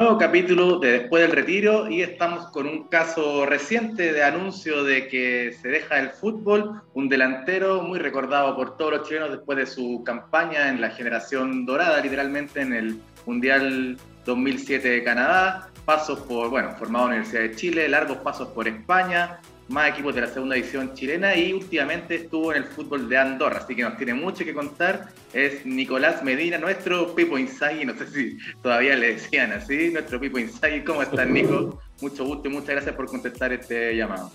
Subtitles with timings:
[0.00, 5.08] Nuevo capítulo de Después del Retiro y estamos con un caso reciente de anuncio de
[5.08, 9.66] que se deja el fútbol, un delantero muy recordado por todos los chilenos después de
[9.66, 16.48] su campaña en la generación dorada, literalmente en el Mundial 2007 de Canadá, pasos por,
[16.48, 19.38] bueno, formado en la Universidad de Chile, largos pasos por España,
[19.70, 23.58] más equipos de la segunda división chilena y últimamente estuvo en el fútbol de Andorra,
[23.58, 25.10] así que nos tiene mucho que contar.
[25.32, 30.40] Es Nicolás Medina, nuestro Pipo Inzaghi, no sé si todavía le decían así, nuestro Pipo
[30.40, 30.82] Inzaghi.
[30.82, 31.80] ¿Cómo estás, Nico?
[32.00, 34.32] Mucho gusto y muchas gracias por contestar este llamado.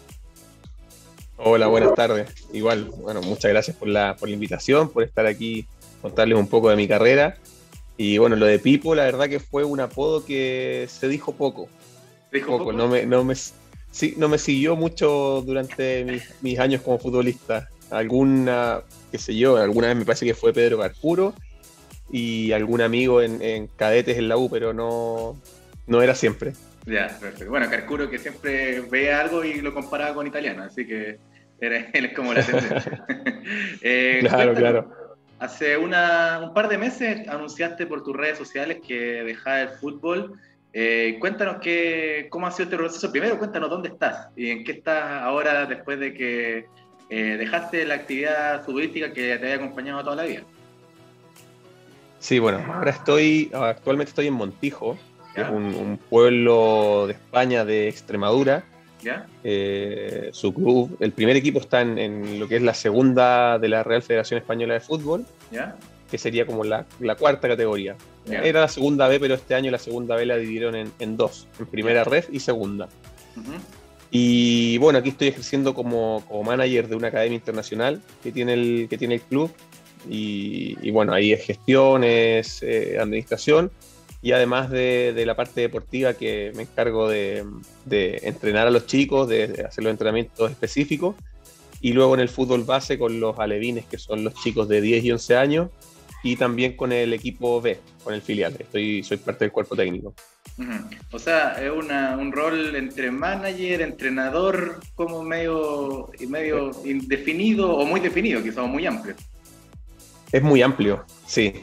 [1.35, 2.33] Hola, buenas tardes.
[2.53, 5.67] Igual, bueno, muchas gracias por la, por la invitación, por estar aquí,
[6.01, 7.35] contarles un poco de mi carrera.
[7.97, 11.67] Y bueno, lo de Pipo, la verdad que fue un apodo que se dijo poco.
[12.31, 12.65] ¿Dijo poco?
[12.65, 12.73] poco?
[12.73, 13.35] No, me, no, me,
[13.95, 17.69] sí, no me siguió mucho durante mis, años como futbolista.
[17.89, 18.81] Alguna,
[19.11, 21.33] qué sé yo, alguna vez me parece que fue Pedro Carpuro
[22.11, 25.39] y algún amigo en, cadetes en la U, pero no,
[25.87, 26.53] no era siempre.
[26.85, 27.49] Ya, perfecto.
[27.49, 31.17] Bueno, Carcuro que siempre ve algo y lo comparaba con italiano, así que
[31.59, 33.05] era, él es como la tendencia.
[33.83, 34.89] Eh, claro, claro.
[35.37, 40.39] Hace una, un par de meses anunciaste por tus redes sociales que dejaba el fútbol
[40.77, 43.09] eh, cuéntanos qué, cómo ha sido este proceso.
[43.09, 46.65] Primero, cuéntanos dónde estás y en qué estás ahora después de que
[47.09, 50.41] eh, dejaste la actividad futbolística que te había acompañado toda la vida.
[52.19, 54.97] Sí, bueno, ahora estoy, actualmente estoy en Montijo,
[55.33, 58.65] que es un, pueblo de España de Extremadura.
[59.01, 59.27] ¿Ya?
[59.45, 63.69] Eh, su club, el primer equipo está en, en, lo que es la segunda de
[63.69, 65.25] la Real Federación Española de Fútbol.
[65.51, 65.77] ¿Ya?
[66.09, 66.85] Que sería como la,
[67.17, 67.95] cuarta categoría.
[68.27, 71.65] Era la segunda B, pero este año la segunda B la dividieron en, dos, en
[71.67, 72.89] primera red y segunda.
[74.11, 78.97] Y bueno, aquí estoy ejerciendo como, manager de una academia internacional que tiene el, que
[78.97, 79.51] tiene el club.
[80.09, 83.71] Y, bueno, ahí es gestión, es eh, administración
[84.25, 87.45] y además de, la parte deportiva que me encargo de,
[88.23, 91.15] entrenar a los chicos, de, hacer los entrenamientos específicos.
[91.79, 95.03] Y luego en el fútbol base con los alevines, que son los chicos de 10
[95.03, 95.69] y 11 años,
[96.25, 98.55] y también con el equipo B, con el filial.
[98.57, 100.15] Estoy, soy parte del cuerpo técnico.
[101.11, 107.99] O sea, es una, un rol entre manager, entrenador, como medio, medio indefinido o muy
[107.99, 109.13] definido, quizás muy amplio.
[110.31, 111.53] Es muy amplio, sí.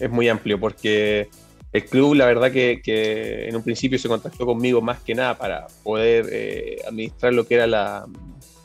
[0.00, 1.28] Es muy amplio porque
[1.70, 5.36] el club, la verdad que, que, en un principio se contactó conmigo más que nada
[5.36, 8.06] para poder eh, administrar lo que era la,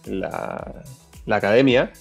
[0.06, 0.84] la,
[1.26, 1.92] la academia,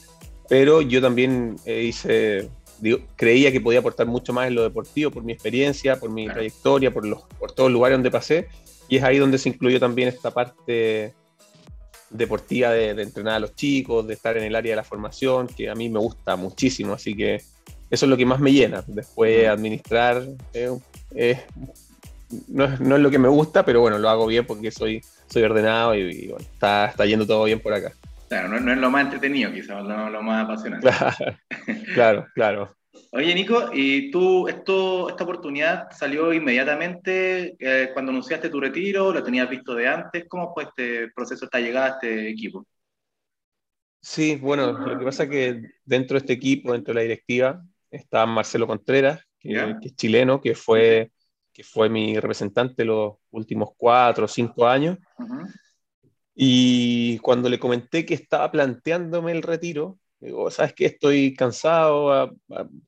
[0.49, 2.49] pero yo también eh,
[2.83, 6.27] hice creía que podía aportar mucho más en lo deportivo por mi experiencia, por mi
[6.29, 8.49] trayectoria, por, los, por todos los lugares donde pasé.
[8.89, 11.15] Y es ahí donde se incluyó también esta parte
[12.11, 15.71] deportiva de, entrenar a los chicos, de estar en el área de la formación, que
[15.71, 16.93] a mí me gusta muchísimo.
[16.93, 18.83] Así que eso es lo que más me llena.
[18.87, 20.67] Después administrar eh,
[22.49, 25.03] no, es, no, es, lo que me gusta, pero bueno, lo hago bien porque soy,
[25.29, 27.93] soy ordenado y, está, está yendo todo bien por acá.
[28.31, 30.89] Claro, no, es lo más entretenido, quizás, lo, lo más apasionante.
[31.95, 32.77] Claro, claro,
[33.13, 39.13] Oye, Nico, ¿y tú, esto, esta oportunidad salió inmediatamente eh, cuando anunciaste tu retiro?
[39.13, 40.27] ¿Lo tenías visto de antes?
[40.29, 42.65] ¿Cómo fue este proceso, esta llegada a este equipo?
[44.01, 47.65] Sí, bueno, lo que pasa es que dentro de este equipo, dentro de la directiva,
[47.91, 51.11] está Marcelo Contreras, que, es chileno, que fue,
[51.53, 54.99] que fue mi representante los últimos cuatro o cinco años.
[56.43, 60.87] Y cuando le comenté que estaba planteándome el retiro, digo, ¿sabes qué?
[60.87, 62.33] Estoy cansado, a,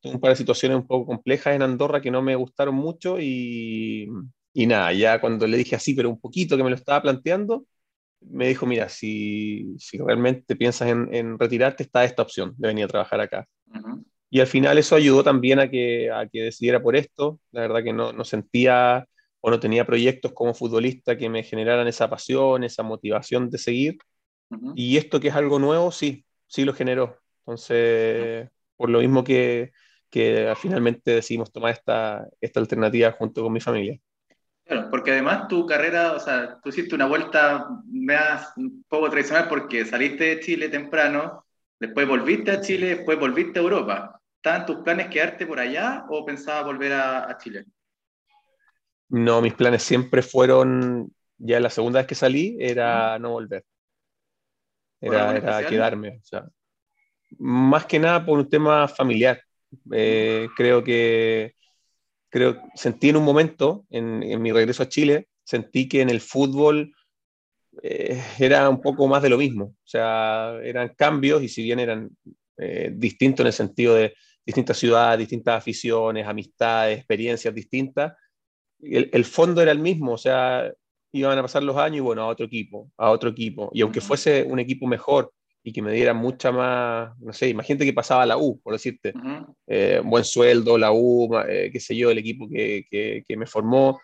[0.00, 3.20] tengo un par de situaciones un poco complejas en Andorra que no me gustaron mucho
[3.20, 4.08] y,
[4.54, 7.66] y nada, ya cuando le dije así, pero un poquito que me lo estaba planteando,
[8.22, 12.86] me dijo, mira, si, si realmente piensas en, en, retirarte, está esta opción de venir
[12.86, 13.46] a trabajar acá.
[14.30, 17.38] Y al final eso ayudó también a que, a que decidiera por esto.
[17.50, 19.06] La verdad que no, no sentía
[19.42, 23.98] o no tenía proyectos como futbolista que me generaran esa pasión, esa motivación de seguir.
[24.74, 27.18] Y esto que es algo nuevo, sí, sí lo generó.
[27.40, 29.72] Entonces, por lo mismo que,
[30.10, 33.98] que finalmente decidimos tomar esta, esta alternativa junto con mi familia.
[34.64, 39.48] Claro, porque además tu carrera, o sea, tú hiciste una vuelta más un poco tradicional
[39.48, 41.44] porque saliste de Chile temprano,
[41.80, 44.20] después volviste a Chile, después volviste a Europa.
[44.36, 47.64] ¿Estaban tus planes quedarte por allá o pensabas volver a, a Chile?
[49.12, 53.62] No, mis planes siempre fueron, ya la segunda vez que salí, era no volver.
[55.02, 56.20] Era, quedarme.
[56.22, 56.48] O sea,
[57.38, 59.38] más que nada por un tema familiar.
[59.92, 61.56] Eh, creo que
[62.30, 66.94] creo, sentí en un momento, en, mi regreso a Chile, sentí que en el fútbol
[67.82, 69.64] eh, era un poco más de lo mismo.
[69.64, 72.08] O sea, eran cambios y si bien eran
[72.56, 74.14] eh, distintos en el sentido de
[74.46, 78.14] distintas ciudades, distintas aficiones, amistades, experiencias distintas,
[78.82, 80.72] el, fondo era el mismo, o sea,
[81.12, 83.70] iban a pasar los años y bueno, a otro equipo, a otro equipo.
[83.72, 85.32] Y aunque fuese un equipo mejor
[85.62, 88.72] y que me diera mucha más, no sé, imagínate que pasaba a la U, por
[88.72, 89.12] decirte,
[89.66, 94.00] eh, buen sueldo, la U, eh, qué sé yo, el equipo que, que, me formó,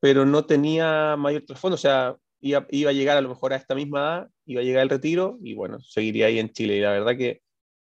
[0.00, 3.56] pero no tenía mayor trasfondo, o sea, iba, iba, a llegar a lo mejor a
[3.56, 6.76] esta misma edad, iba a llegar el retiro y bueno, seguiría ahí en Chile.
[6.76, 7.40] Y la verdad que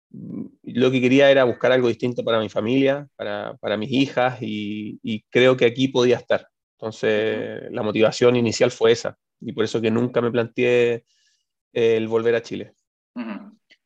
[0.10, 5.00] lo que quería era buscar algo distinto para mi familia, para, para mis hijas y,
[5.04, 6.48] y, creo que aquí podía estar.
[6.78, 11.06] Entonces, la motivación inicial fue esa y por eso que nunca me planteé
[11.74, 12.74] el volver a Chile.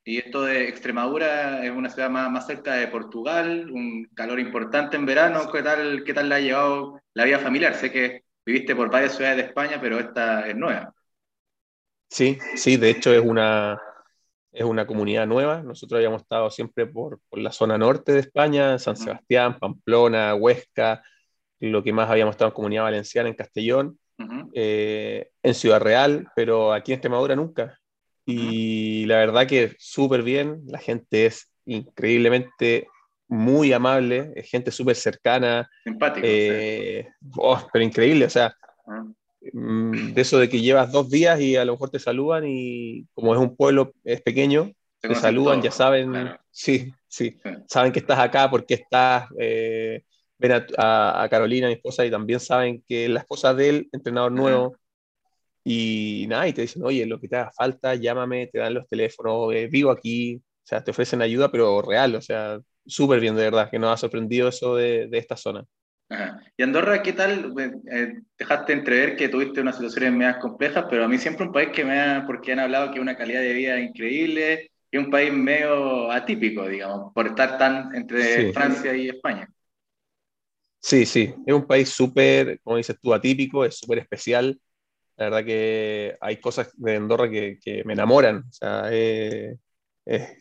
[0.03, 4.97] Y esto de Extremadura es una ciudad más, más, cerca de Portugal, un calor importante
[4.97, 5.51] en verano.
[5.51, 7.75] ¿Qué tal, qué tal le ha llevado la vida familiar?
[7.75, 10.93] Sé que viviste por varias ciudades de España, pero esta es nueva.
[12.09, 13.79] Sí, sí, de hecho es una,
[14.51, 15.61] es una comunidad nueva.
[15.63, 21.03] Nosotros habíamos estado siempre por, por la zona norte de España, San Sebastián, Pamplona, Huesca,
[21.59, 23.99] lo que más habíamos estado en Comunidad Valenciana, en Castellón,
[24.53, 27.77] eh, en Ciudad Real, pero aquí en Extremadura nunca.
[28.25, 32.87] Y la verdad que súper bien, la gente es increíblemente
[33.27, 35.69] muy amable, es gente súper cercana.
[35.83, 36.27] Simpático.
[36.29, 37.07] Eh,
[37.37, 38.55] oh, pero increíble, o sea,
[39.41, 43.33] de eso de que llevas dos días y a lo mejor te saludan y como
[43.33, 46.13] es un pueblo, es pequeño, te saludan, ya saben,
[46.51, 50.03] sí, sí, saben que estás acá porque estás, eh,
[50.37, 54.75] ven a, Carolina, mi esposa, y también saben que la esposa del entrenador nuevo,
[55.63, 58.87] y nada, y te dicen, oye, lo que te haga falta, llámame, te dan los
[58.87, 63.35] teléfonos, eh, vivo aquí, o sea, te ofrecen ayuda, pero real, o sea, súper bien,
[63.35, 65.65] de verdad, que nos ha sorprendido eso de, de esta zona.
[66.57, 67.53] Y Andorra, ¿qué tal?
[67.89, 71.69] Eh, dejaste entrever que tuviste unas situaciones medias complejas, pero a mí siempre un país
[71.69, 75.31] que me ha, porque han hablado que una calidad de vida increíble, y un país
[75.31, 79.47] medio atípico, digamos, por estar tan entre Francia y España.
[80.79, 84.59] Sí, sí, es un país súper, como dices tú, atípico, es súper especial.
[85.15, 88.39] La verdad que hay cosas de Andorra que, que me enamoran.
[88.39, 89.57] O sea, es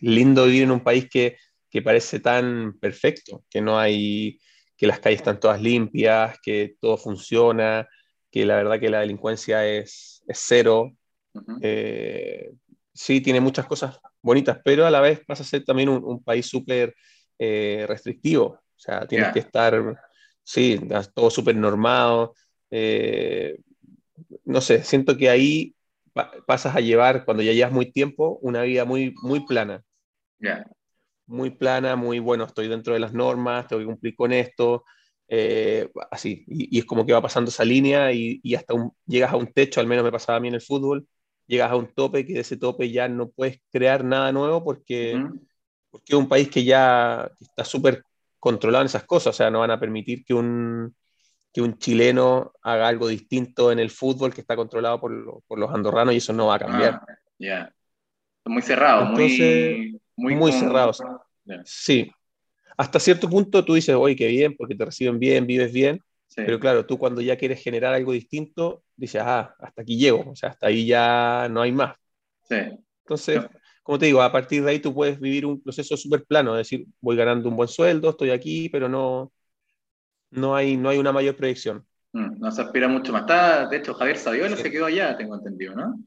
[0.01, 1.37] lindo vivir en un país que,
[1.69, 4.41] que parece tan perfecto, que no hay
[4.81, 7.87] que las calles están todas limpias, que todo funciona,
[8.31, 10.97] que la verdad que la delincuencia es, es cero.
[11.61, 12.51] Eh,
[12.91, 16.47] sí, tiene muchas cosas bonitas, pero a la vez pasa a ser también un, país
[16.47, 16.95] súper
[17.39, 18.47] eh, restrictivo.
[18.47, 20.03] O sea, tienes que estar,
[20.43, 20.81] sí,
[21.13, 22.35] todo súper normado.
[22.71, 23.59] Eh,
[24.47, 25.75] no sé, siento que ahí
[26.47, 29.85] pasas a llevar, cuando ya llevas muy tiempo, una vida muy, muy plana.
[31.31, 34.85] Muy plana, muy bueno, estoy dentro de las normas, tengo que cumplir con esto,
[35.29, 39.37] eh, así, y, es como que va pasando esa línea y, hasta un, llegas a
[39.37, 41.07] un techo, al menos me pasaba a mí en el fútbol,
[41.47, 45.25] llegas a un tope que de ese tope ya no puedes crear nada nuevo porque,
[45.91, 48.03] porque es un país que ya está súper
[48.41, 50.97] controlado en esas cosas, o sea, no van a permitir que un,
[51.53, 55.73] que un chileno haga algo distinto en el fútbol que está controlado por, por los
[55.73, 56.95] andorranos y eso no va a cambiar.
[56.95, 57.73] Ah, ya.
[58.47, 61.03] Muy cerrado, muy muy, cerrados.
[61.65, 62.11] Sí.
[62.77, 66.01] Hasta cierto punto tú dices, oye, qué bien, porque te reciben bien, vives bien.
[66.35, 70.37] Pero claro, tú cuando ya quieres generar algo distinto, dices, ah, hasta aquí llego, o
[70.37, 71.97] sea, hasta ahí ya no hay más.
[72.49, 72.57] Sí.
[73.05, 73.41] Entonces,
[73.83, 76.69] como te digo, a partir de ahí tú puedes vivir un proceso súper plano, es
[76.69, 79.33] decir, voy ganando un buen sueldo, estoy aquí, pero no,
[80.31, 81.85] no, hay, no hay una mayor proyección.
[82.13, 83.23] Mm, no se aspira mucho más.
[83.23, 86.01] Está, de hecho, Javier Saviola se quedó allá, tengo entendido, ¿no?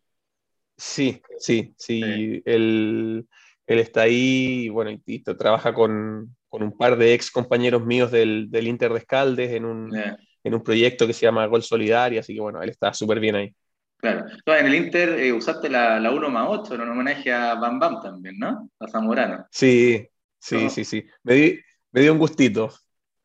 [0.77, 2.01] Sí, sí, sí.
[2.01, 2.41] sí.
[2.45, 3.27] El,
[3.65, 8.49] él está ahí, bueno, y, trabaja con, con, un par de ex compañeros míos del,
[8.49, 9.95] del Inter de Escaldes en un,
[10.43, 13.35] en un proyecto que se llama Gol Solidario, así que bueno, él está súper bien
[13.35, 13.55] ahí.
[13.97, 14.25] Claro.
[14.59, 17.79] en el Inter eh, usaste la, la 1 más 8 en un homenaje a Bam
[17.79, 18.69] Bam también, ¿no?
[18.77, 19.47] A Zamorano.
[19.49, 20.05] Sí,
[20.37, 21.05] sí, sí, sí.
[21.23, 21.59] Me, di,
[21.91, 22.69] me dio un gustito.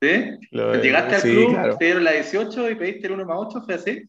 [0.01, 0.39] ¿Sí?
[0.53, 3.63] ¿Llegaste al club, te dieron la 18 y pediste el 1 más 8?
[3.65, 4.09] ¿Fue así?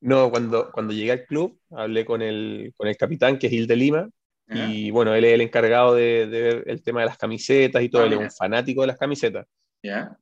[0.00, 3.74] No, cuando, cuando llegué al club, hablé con el, con el capitán, que es Hilde
[3.74, 4.08] Lima,
[4.50, 8.02] y bueno, él es el encargado de, ver el tema de las camisetas y todo,
[8.02, 9.46] ah, él es un fanático de las camisetas,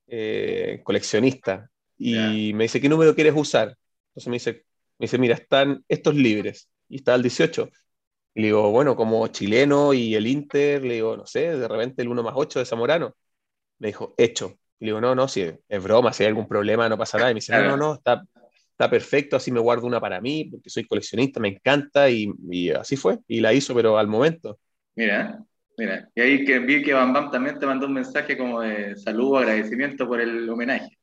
[0.09, 1.71] eh, coleccionista.
[1.99, 3.77] Y me dice, ¿qué número quieres usar?
[4.09, 4.53] Entonces me dice,
[4.99, 6.69] me dice, mira, están estos libres.
[6.89, 7.71] Y está el 18.
[8.35, 12.03] Y le digo, bueno, como chileno y el Inter, le digo, no sé, de repente
[12.03, 13.15] el 1 más 8 de Zamorano.
[13.79, 14.59] Me dijo, hecho.
[14.79, 17.31] Y le digo, no, no, si es broma, si hay algún problema no pasa nada.
[17.31, 18.25] Y me dice, no, no, no, está,
[18.77, 22.95] está perfecto, así me guardo una para mí, porque soy coleccionista, me encanta, y, así
[22.97, 24.59] fue, y la hizo, pero al momento.
[24.95, 25.43] Mira,
[25.79, 28.95] mira, y ahí que vi que Bam Bam también te mandó un mensaje como de
[28.97, 30.99] saludo, agradecimiento por el homenaje.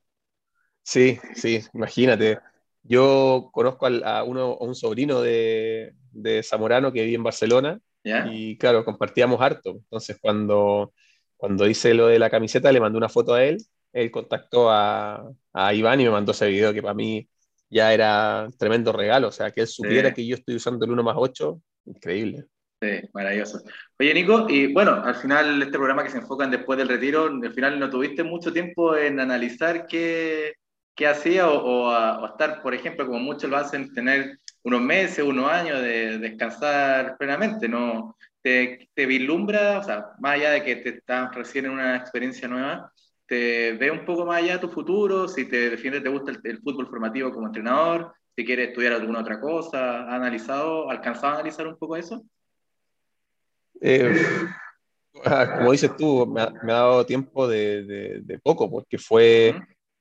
[0.83, 2.37] Sí, sí, imagínate.
[2.83, 7.79] Yo conozco a, uno, a un sobrino de, de, Zamorano que vive en Barcelona,
[8.29, 9.71] y claro, compartíamos harto.
[9.71, 10.93] Entonces, cuando,
[11.37, 15.31] cuando hice lo de la camiseta, le mandé una foto a él él contactó a,
[15.53, 17.27] a, Iván y me mandó ese video que para mí
[17.73, 19.29] ya era tremendo regalo.
[19.29, 22.45] O sea, que él supiera que yo estoy usando el 1 más 8, increíble.
[22.81, 23.61] Sí, maravilloso.
[23.97, 27.27] Oye, Nico, y bueno, al final este programa que se enfoca en después del retiro,
[27.27, 30.55] al final no tuviste mucho tiempo en analizar qué,
[30.93, 35.49] qué hacía o, o, estar, por ejemplo, como muchos lo hacen, tener unos meses, unos
[35.49, 38.17] años de descansar plenamente, ¿no?
[38.41, 42.49] Te, te vislumbra, o sea, más allá de que te estás recién en una experiencia
[42.49, 42.91] nueva,
[43.79, 47.31] ve un poco más allá tu futuro, si te defiendes, te gusta el, fútbol formativo
[47.31, 51.95] como entrenador, si quieres estudiar alguna otra cosa, ¿has analizado, alcanzado a analizar un poco
[51.95, 52.23] eso?
[53.81, 54.15] Eh,
[55.25, 59.55] ah, como dices tú, me ha, dado tiempo de, de, poco, porque fue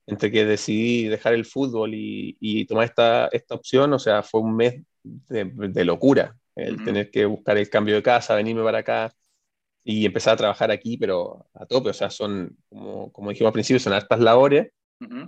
[0.07, 4.41] entre que decidí dejar el fútbol y, y tomar esta, esta, opción, o sea, fue
[4.41, 9.12] un mes de, locura, el tener que buscar el cambio de casa, venirme para acá
[9.85, 13.55] y empezar a trabajar aquí, pero a tope, o sea, son, como, como dijimos al
[13.55, 14.73] principio, son hartas labores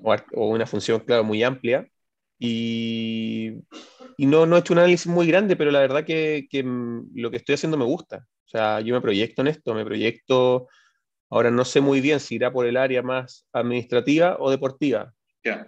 [0.03, 1.87] o, o, una función, claro, muy amplia.
[2.39, 3.53] Y,
[4.17, 7.31] y no, no, he hecho un análisis muy grande, pero la verdad que, que lo
[7.31, 8.27] que estoy haciendo me gusta.
[8.47, 10.69] O sea, yo me proyecto en esto, me proyecto,
[11.31, 15.13] ahora no sé muy bien si irá por el área más administrativa o deportiva.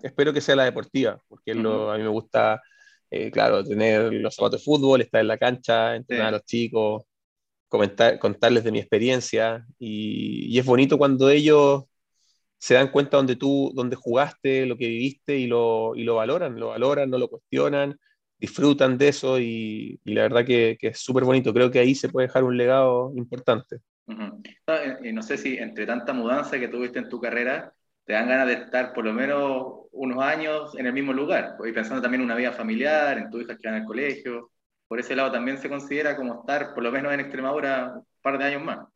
[0.02, 2.62] Espero que sea la deportiva, porque lo, a mí me gusta,
[3.10, 7.02] eh, claro, tener los zapatos de fútbol, estar en la cancha, entrenar a los chicos,
[7.68, 9.66] comentar, contarles de mi experiencia.
[9.78, 11.84] Y, es bonito cuando ellos
[12.58, 16.58] se dan cuenta donde tú, donde jugaste, lo que viviste y lo, y lo valoran,
[16.58, 17.98] lo valoran, no lo cuestionan
[18.38, 21.52] disfrutan de eso y, la verdad que, es súper bonito.
[21.52, 23.80] Creo que ahí se puede dejar un legado importante.
[25.02, 27.72] y no sé si entre tanta mudanza que tuviste en tu carrera,
[28.04, 31.72] te dan ganas de estar por lo menos unos años en el mismo lugar, y
[31.72, 34.50] pensando también en una vida familiar, en tus hijas que van al colegio.
[34.88, 38.38] Por ese lado también se considera como estar por lo menos en Extremadura un par
[38.38, 38.86] de años más.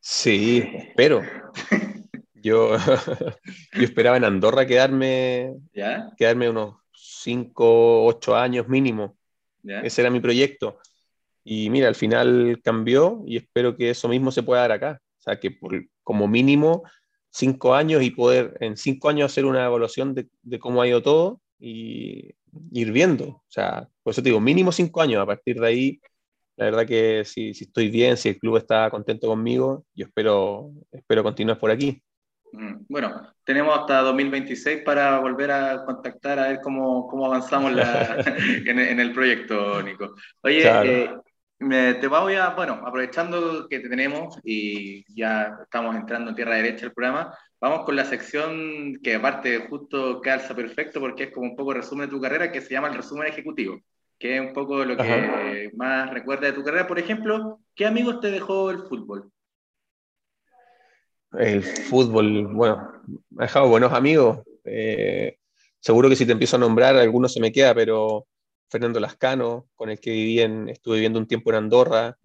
[0.00, 1.22] Sí, espero.
[2.34, 2.76] yo,
[3.72, 6.12] yo esperaba en Andorra quedarme, ¿Ya?
[6.16, 9.16] quedarme unos 5, 8 años mínimo.
[9.62, 10.78] Ese era mi proyecto.
[11.42, 15.00] Y mira, al final cambió y espero que eso mismo se pueda dar acá.
[15.18, 16.82] O sea, que por, como mínimo
[17.30, 21.02] 5 años y poder en 5 años hacer una evaluación de, de, cómo ha ido
[21.02, 22.34] todo y
[22.72, 23.24] ir viendo.
[23.26, 25.22] O sea, por eso te digo, mínimo 5 años.
[25.22, 26.00] A partir de ahí,
[26.56, 30.70] la verdad que si, si, estoy bien, si el club está contento conmigo, yo espero,
[30.92, 32.02] espero continuar por aquí.
[32.88, 37.72] Bueno, tenemos hasta 2026 para volver a contactar a ver cómo, cómo avanzamos
[38.66, 40.14] en, el proyecto, Nico.
[40.42, 41.10] Oye,
[41.70, 46.56] eh, te voy a, bueno, aprovechando que te tenemos y ya estamos entrando en tierra
[46.56, 51.46] derecha el programa, vamos con la sección que aparte justo calza perfecto porque es como
[51.46, 53.80] un poco resumen de tu carrera que se llama el resumen ejecutivo,
[54.18, 56.86] que es un poco lo que más recuerda de tu carrera.
[56.86, 59.30] Por ejemplo, ¿qué amigos te dejó el fútbol?
[61.32, 64.40] El fútbol, bueno, me ha dejado buenos amigos.
[64.64, 65.38] Eh,
[65.80, 68.26] seguro que si te empiezo a nombrar, algunos se me queda, pero
[68.68, 72.18] Fernando Lascano, con el que viví en, estuve viviendo un tiempo en Andorra.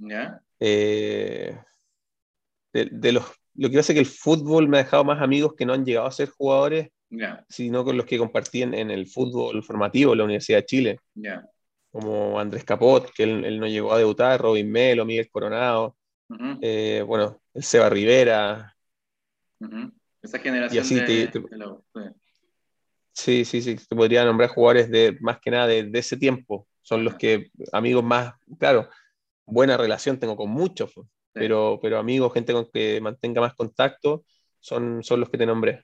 [0.60, 1.58] Eh,
[2.74, 3.24] de, los,
[3.56, 5.86] lo que pasa es que el fútbol me ha dejado más amigos que no han
[5.86, 6.89] llegado a ser jugadores,
[7.50, 11.00] sino con los que compartí en, el fútbol formativo la Universidad de Chile.
[11.91, 15.98] Como Andrés Capot, que él, no llegó a debutar, Robin Melo, Miguel Coronado,
[16.62, 18.75] eh, bueno, el Seba Rivera,
[20.22, 20.86] esa generación
[23.12, 26.68] Sí, sí, sí, te podría nombrar jugadores de más que nada de, ese tiempo.
[26.82, 28.89] Son los que, amigos más, claro,
[29.46, 30.94] buena relación tengo con muchos,
[31.39, 34.25] pero, pero amigos, gente con que mantenga más contacto,
[34.60, 35.84] son, son los que te nombré.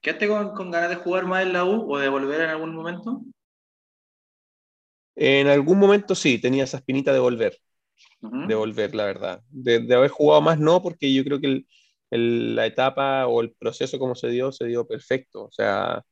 [0.00, 2.74] ¿Quedaste con, con ganas de jugar más en la U o de volver en algún
[2.74, 3.22] momento?
[5.14, 7.58] En algún momento sí, tenía esa espinita de volver.
[8.20, 9.42] De volver, la verdad.
[9.50, 11.64] De, de, haber jugado más, no, porque yo creo que
[12.10, 15.44] el, la etapa o el proceso como se dio, se dio perfecto.
[15.44, 16.02] O sea,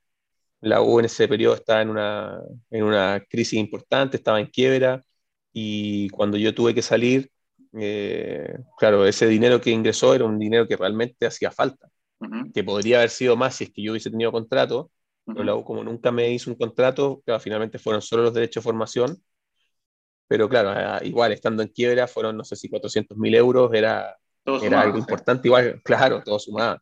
[0.60, 5.04] la U en ese periodo estaba en una, en una crisis importante, estaba en quiebra
[5.52, 7.30] y cuando yo tuve que salir,
[7.74, 11.88] eh, claro, ese dinero que ingresó era un dinero que realmente hacía falta,
[12.52, 14.90] que podría haber sido más si es que yo hubiese tenido contrato,
[15.26, 18.62] pero la U como nunca me hizo un contrato, claro, finalmente fueron solo los derechos
[18.62, 19.22] de formación,
[20.26, 24.16] pero claro, igual estando en quiebra fueron, no sé si 400 mil euros, era
[24.62, 26.80] era algo importante, igual, claro, todo sumado.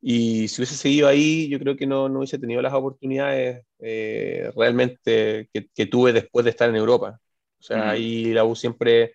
[0.00, 4.50] Y si hubiese seguido ahí, yo creo que no, no hubiese tenido las oportunidades eh,
[4.56, 7.20] realmente que, que, tuve después de estar en Europa.
[7.60, 9.14] O sea, ahí la U siempre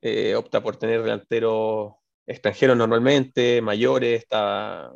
[0.00, 1.94] eh, opta por tener delanteros
[2.26, 4.94] extranjeros normalmente, mayores, estaba,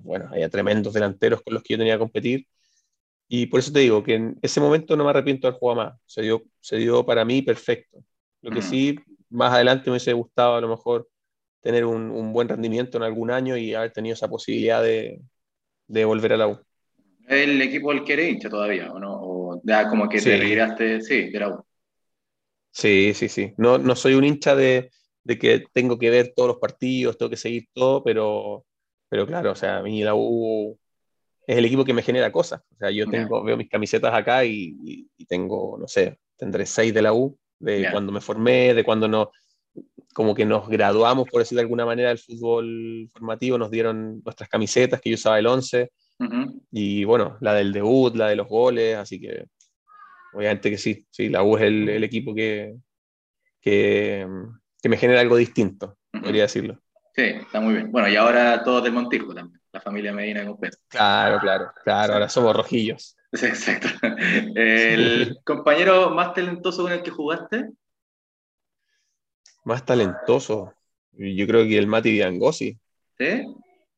[0.00, 2.46] bueno, había tremendos delanteros con los que yo tenía que competir.
[3.28, 6.00] Y por eso te digo que en ese momento no me arrepiento de jugar más.
[6.04, 8.04] Se dio, se dio para mí perfecto.
[8.42, 8.98] Lo que sí,
[9.30, 11.08] más adelante me hubiese gustado a lo mejor
[11.60, 15.20] tener un, buen rendimiento en algún año y haber tenido esa posibilidad de,
[16.04, 16.60] volver a la U.
[17.26, 19.18] ¿El equipo el que eres hincha todavía o no?
[19.18, 21.64] ¿O ya como que te retiraste, sí, de la U?
[22.74, 23.54] Sí, sí, sí.
[23.56, 24.90] No, no soy un hincha de,
[25.24, 28.66] que tengo que ver todos los partidos, tengo que seguir todo, pero,
[29.08, 30.76] pero claro, o sea, a mí la U
[31.46, 32.62] es el equipo que me genera cosas.
[32.72, 37.02] O sea, yo tengo, veo mis camisetas acá y, tengo, no sé, tendré seis de
[37.02, 39.30] la U, de cuando me formé, de cuando no,
[40.12, 44.48] como que nos graduamos, por decir de alguna manera, del fútbol formativo, nos dieron nuestras
[44.48, 45.92] camisetas, que yo usaba el 11,
[46.72, 49.46] y bueno, la del debut, la de los goles, así que
[50.34, 52.76] obviamente que sí, sí, la U es el, equipo que,
[53.60, 54.26] que,
[54.84, 56.80] me genera algo distinto, podría decirlo.
[57.14, 57.92] Sí, está muy bien.
[57.92, 60.76] Bueno, y ahora todos del Montijo también, la familia Medina completa.
[60.88, 63.16] Claro, claro, claro, ahora somos rojillos.
[63.34, 63.88] Sí, exacto.
[64.54, 67.68] ¿El compañero más talentoso con el que jugaste?
[69.64, 70.72] Más talentoso.
[71.10, 72.78] Yo creo que el Mati Diangosi.
[73.18, 73.44] ¿Sí?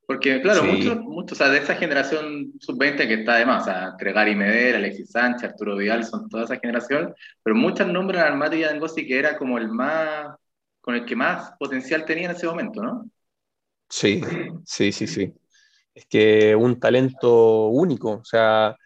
[0.06, 3.94] Porque, claro, muchos, muchos, o sea, de esa generación sub-20 que está además, o sea,
[3.98, 8.58] Gregari Medel, Alexis Sánchez, Arturo Vidal, son toda esa generación, pero muchos nombran al Mati
[8.58, 10.36] Diangosi que era como el más,
[10.80, 13.10] con el que más potencial tenía en ese momento, ¿no?
[13.88, 14.22] Sí,
[14.64, 15.34] sí, sí, sí.
[15.92, 18.76] Es que un talento único, o sea,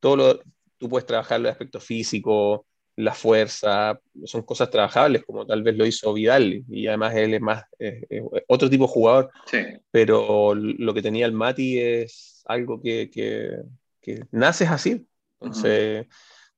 [0.00, 0.40] todo lo,
[0.76, 2.66] tú puedes trabajar el aspecto físico,
[2.98, 7.40] la fuerza, son cosas trabajables, como tal vez lo hizo Vidal, y además él es
[7.40, 7.64] más
[8.48, 9.30] otro tipo de jugador,
[9.92, 13.62] pero lo que tenía el Mati es algo que, que,
[14.00, 15.06] que naces así.
[15.40, 16.06] Entonces,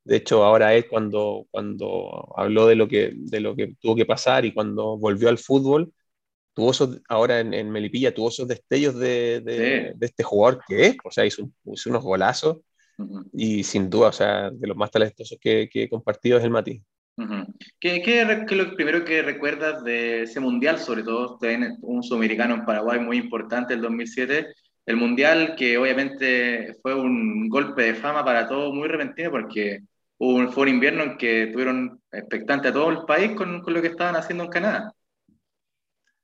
[0.03, 4.07] de hecho, ahora es cuando, cuando habló de lo, que, de lo que tuvo que
[4.07, 5.93] pasar y cuando volvió al fútbol,
[6.55, 11.11] tuvo esos, ahora en, Melipilla, tuvo esos destellos de, de, este jugador que es, o
[11.11, 12.61] sea, hizo, hizo unos golazos
[13.33, 16.50] y sin duda, o sea, de los más talentosos que, que he compartido es el
[16.50, 16.83] Mati.
[17.78, 21.38] ¿Qué, qué, es lo primero que recuerdas de ese mundial, sobre todo
[21.83, 24.47] un sudamericano en Paraguay muy importante, el 2007?
[24.86, 29.80] El mundial que obviamente fue un golpe de fama para todos muy repentino porque
[30.19, 33.82] hubo, fue un invierno en que tuvieron expectante a todo el país con, con lo
[33.82, 34.95] que estaban haciendo en Canadá.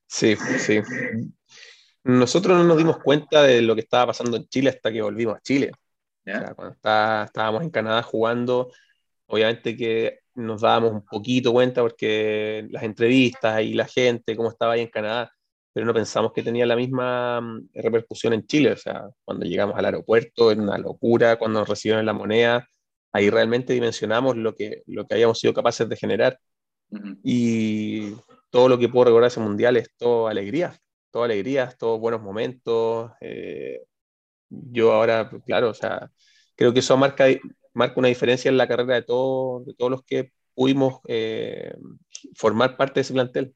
[0.06, 0.80] Sí, sí.
[2.04, 5.36] Nosotros no nos dimos cuenta de lo que estaba pasando en Chile hasta que volvimos
[5.36, 5.72] a Chile
[6.54, 8.72] cuando estábamos en Canadá jugando,
[9.26, 14.74] obviamente que nos dábamos un poquito cuenta porque las entrevistas y la gente, cómo estaba
[14.74, 15.32] ahí en Canadá,
[15.72, 18.72] pero no pensamos que tenía la misma mm, repercusión en Chile.
[18.72, 22.68] O sea, cuando llegamos al aeropuerto, era una locura, cuando nos recibieron la moneda,
[23.12, 26.38] ahí realmente dimensionamos lo que, lo que habíamos sido capaces de generar.
[27.22, 28.14] Y
[28.50, 30.78] todo lo que puedo recordar ese mundial es todo alegría,
[31.10, 33.12] todo alegría, todos buenos momentos.
[33.20, 33.82] Eh,
[34.48, 36.10] yo ahora, pues, claro, o sea,
[36.54, 37.26] creo que eso marca,
[37.74, 41.74] marca una diferencia en la carrera de, todo, de todos los que pudimos eh,
[42.34, 43.54] formar parte de ese plantel.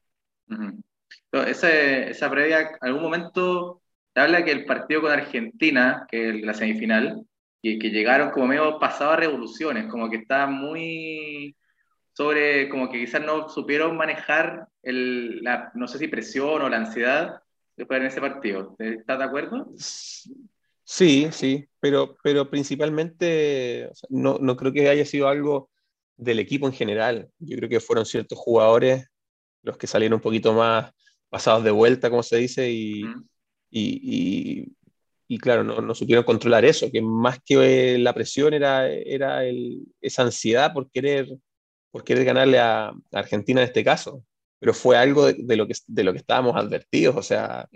[1.31, 3.81] esa previa, algún momento
[4.15, 7.25] habla que el partido con Argentina, que es la semifinal,
[7.61, 11.55] y que llegaron como medio pasado a revoluciones, como que está muy
[12.13, 16.77] sobre, como que quizás no supieron manejar el, la, no sé si presión o la
[16.77, 17.41] ansiedad
[17.75, 18.75] después en ese partido.
[18.79, 19.69] ¿Estás de acuerdo?
[20.93, 25.71] Sí, sí, pero, pero principalmente no, no, creo que haya sido algo
[26.17, 27.31] del equipo en general.
[27.39, 29.07] Yo creo que fueron ciertos jugadores
[29.63, 30.91] los que salieron un poquito más
[31.29, 33.03] pasados de vuelta, como se dice, y,
[33.69, 34.67] y,
[35.29, 39.79] y, claro, no, no, supieron controlar eso, que más que la presión era, era el,
[40.01, 41.29] esa ansiedad por querer,
[41.91, 44.25] por querer ganarle a, Argentina en este caso.
[44.59, 47.69] Pero fue algo de, lo, que, de lo que estábamos advertidos, o sea,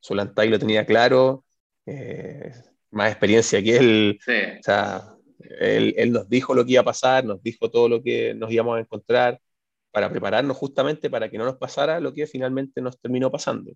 [0.00, 1.44] Solantay lo tenía claro,
[1.90, 2.52] eh,
[2.90, 4.18] más experiencia que él.
[4.20, 5.14] O sea,
[5.60, 8.50] él, él, nos dijo lo que iba a pasar, nos dijo todo lo que nos
[8.50, 9.40] íbamos a encontrar
[9.90, 13.72] para prepararnos justamente para que no nos pasara lo que finalmente nos terminó pasando.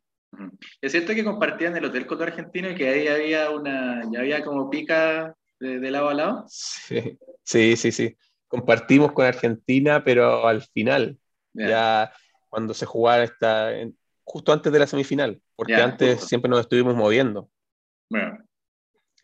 [0.81, 4.21] Es cierto que compartían el hotel con los argentinos y que ahí había una, ya
[4.21, 6.45] había como pica de, lado a lado.
[6.49, 8.17] Sí, sí, sí, sí.
[8.49, 11.19] Compartimos con Argentina, pero al final,
[11.53, 12.13] ya
[12.49, 13.73] cuando se jugaba esta,
[14.23, 17.51] justo antes de la semifinal, porque antes siempre nos estuvimos moviendo.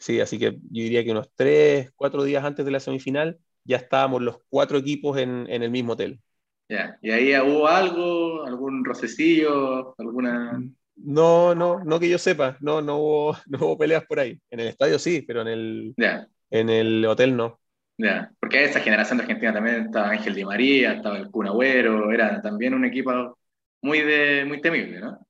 [0.00, 3.76] Sí, así que yo diría que unos tres, cuatro días antes de la semifinal ya
[3.76, 6.20] estábamos los cuatro equipos en, el mismo hotel.
[6.68, 10.62] Ya, ¿y ahí hubo algo, algún rocecillo, alguna...?
[10.96, 14.40] No, no, no que yo sepa, no, no hubo, no hubo peleas por ahí.
[14.50, 15.94] En el estadio sí, pero en el,
[16.50, 17.60] en el hotel no.
[17.98, 22.40] Ya, porque esa generación de Argentina también estaba Ángel Di María, estaba el Kun era
[22.40, 23.38] también un equipo
[23.82, 25.26] muy, de, muy temible, ¿no?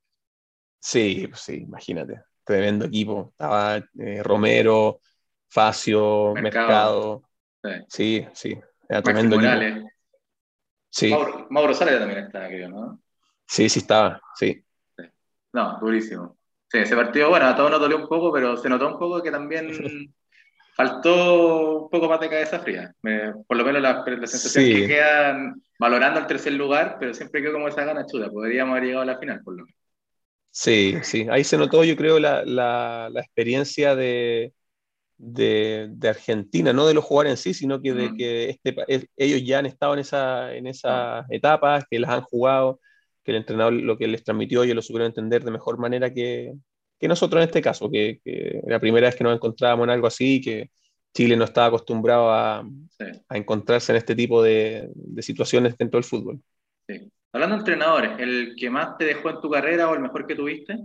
[0.79, 3.29] Sí, pues sí, imagínate tremendo equipo.
[3.31, 5.01] Estaba eh, Romero,
[5.49, 7.23] Facio, Mercado.
[7.87, 9.89] Sí, sí, era tremendo equipo.
[10.89, 11.09] Sí.
[11.09, 13.01] Mauro, Mauro también estaba, creo, ¿no?
[13.47, 14.63] Sí, sí estaba, sí.
[15.53, 16.37] No, durísimo.
[16.67, 19.21] Sí, ese partido, bueno, a todos nos dolió un poco, pero se notó un poco
[19.21, 19.69] que también
[20.75, 22.93] faltó un poco más de cabeza fría.
[23.47, 27.53] por lo menos la, la sensación que quedan valorando el tercer lugar, pero siempre quedó
[27.53, 28.29] como esa gana chuda.
[28.29, 29.80] Podríamos haber llegado a la final, por lo menos.
[30.51, 31.27] Sí, sí.
[31.29, 34.53] Ahí se notó, yo creo, la, la, la experiencia de,
[35.17, 38.17] de, de, Argentina, no de los jugadores en sí, sino que de mm.
[38.17, 42.79] que este, ellos ya han estado en, esa, en esas etapas, que las han jugado,
[43.23, 46.53] que el entrenador lo que les transmitió ellos lo supieron entender de mejor manera que,
[46.99, 50.07] que nosotros en este caso, que, que, la primera vez que nos encontrábamos en algo
[50.07, 50.71] así, que
[51.13, 52.59] Chile no estaba acostumbrado a,
[53.29, 56.41] a encontrarse en este tipo de, de, situaciones dentro del fútbol.
[56.87, 57.11] Sí.
[57.33, 60.35] Hablando de entrenadores, ¿el que más te dejó en tu carrera o el mejor que
[60.35, 60.77] tuviste?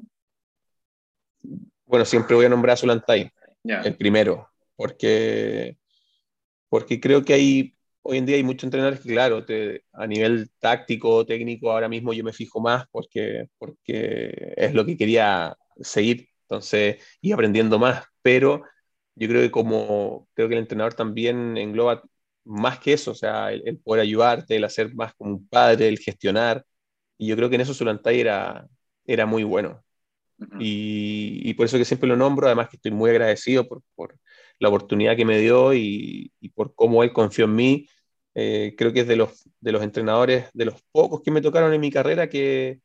[1.84, 3.30] Bueno, siempre voy a nombrar a Zulantay,
[3.64, 5.76] el primero, porque,
[6.68, 10.50] porque creo que hay, hoy en día hay muchos entrenadores que, claro, te, a nivel
[10.60, 16.28] táctico, técnico, ahora mismo yo me fijo más porque, porque es lo que quería seguir,
[16.42, 18.62] entonces, y aprendiendo más, pero
[19.16, 22.02] yo creo que como creo que el entrenador también engloba
[22.46, 25.98] más que eso, o sea, el, poder ayudarte, el hacer más como un padre, el
[25.98, 26.64] gestionar,
[27.18, 28.66] y yo creo que en eso Zulantay era,
[29.06, 29.82] era muy bueno.
[30.60, 34.18] y, y, por eso que siempre lo nombro, además que estoy muy agradecido por, por
[34.58, 37.88] la oportunidad que me dio y, y, por cómo él confió en mí.
[38.34, 41.72] Eh, creo que es de los, de los entrenadores, de los pocos que me tocaron
[41.72, 42.80] en mi carrera que,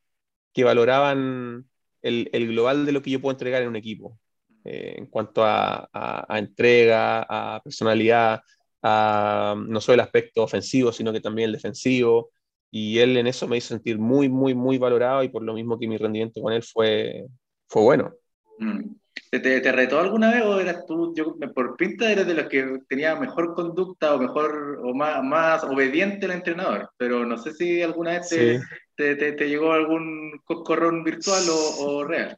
[0.54, 1.66] que valoraban
[2.02, 4.18] el, el, global de lo que yo puedo entregar en un equipo,
[4.64, 8.42] eh, en cuanto a, a, entrega, a personalidad,
[8.82, 12.32] a, no solo el aspecto ofensivo, sino que también el defensivo.
[12.72, 15.78] Y él en eso me hizo sentir muy, muy, muy valorado y por lo mismo
[15.78, 17.26] que mi rendimiento con él fue,
[17.68, 18.14] fue bueno.
[18.60, 18.96] Mm.
[19.30, 22.80] ¿Te, te, retó alguna vez o eras tú, yo por pinta eres de los que
[22.88, 26.90] tenía mejor conducta o mejor o más, más obediente al entrenador?
[26.98, 32.04] Pero no sé si alguna vez te, te, te llegó algún corrón virtual o, o
[32.04, 32.38] real.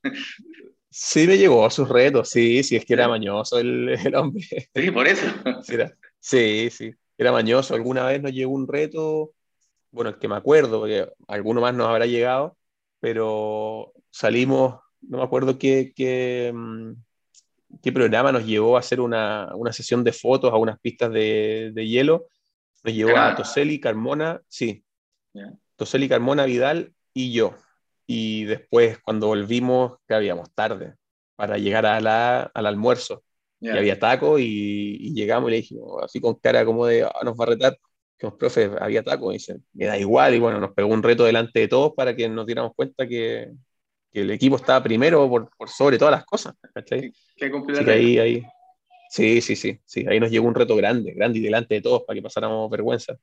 [0.90, 4.44] Sí, me llegó a sus retos, sí, sí, es que era mañoso el, el hombre.
[4.76, 5.26] Sí, por eso.
[5.64, 5.92] Sí, era,
[6.24, 7.76] Sí, sí, era mañoso.
[7.76, 9.34] Alguna vez nos llegó un reto,
[9.92, 12.58] bueno, el que me acuerdo, porque alguno más nos habrá llegado,
[13.02, 16.94] pero salimos, no me acuerdo qué, qué, mm,
[17.82, 21.72] qué programa nos llevó a hacer una, una, sesión de fotos a unas pistas de,
[21.74, 22.28] de hielo.
[22.86, 24.86] Nos llevó a Toseli, Carmona, sí,
[25.76, 27.56] Toseli, Carmona, Vidal y yo.
[28.08, 30.96] Y después, cuando volvimos, que habíamos tarde
[31.36, 33.24] para llegar a la, al almuerzo.
[33.64, 37.40] Y había taco y, llegamos y le dijimos, así con cara como de, ah, nos
[37.40, 37.78] va a retar,
[38.18, 41.02] que los profe, había taco, y dice, me da igual, y bueno, nos pegó un
[41.02, 43.52] reto delante de todos para que nos diéramos cuenta que,
[44.12, 47.14] que el equipo estaba primero por, por, sobre todas las cosas, ¿cachai?
[47.88, 48.44] Ahí, ahí,
[49.10, 52.04] sí, sí, sí, sí, ahí nos llegó un reto grande, grande y delante de todos
[52.04, 53.16] para que pasáramos vergüenza.